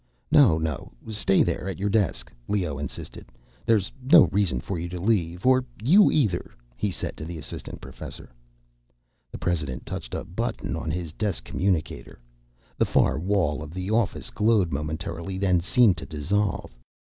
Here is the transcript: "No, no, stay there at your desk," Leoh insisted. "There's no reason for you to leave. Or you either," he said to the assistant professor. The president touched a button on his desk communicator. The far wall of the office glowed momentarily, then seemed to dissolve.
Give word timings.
"No, 0.31 0.57
no, 0.57 0.91
stay 1.09 1.43
there 1.43 1.69
at 1.69 1.77
your 1.77 1.87
desk," 1.91 2.31
Leoh 2.47 2.79
insisted. 2.79 3.27
"There's 3.67 3.91
no 4.03 4.23
reason 4.29 4.59
for 4.59 4.79
you 4.79 4.89
to 4.89 4.99
leave. 4.99 5.45
Or 5.45 5.63
you 5.83 6.11
either," 6.11 6.49
he 6.75 6.89
said 6.89 7.15
to 7.17 7.23
the 7.23 7.37
assistant 7.37 7.81
professor. 7.81 8.31
The 9.31 9.37
president 9.37 9.85
touched 9.85 10.15
a 10.15 10.23
button 10.23 10.75
on 10.75 10.89
his 10.89 11.13
desk 11.13 11.43
communicator. 11.43 12.17
The 12.79 12.85
far 12.85 13.19
wall 13.19 13.61
of 13.61 13.75
the 13.75 13.91
office 13.91 14.31
glowed 14.31 14.71
momentarily, 14.73 15.37
then 15.37 15.59
seemed 15.59 15.97
to 15.97 16.07
dissolve. 16.07 16.75